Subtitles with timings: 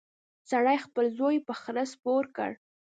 [0.49, 2.51] سړي خپل زوی په خره سپور کړ.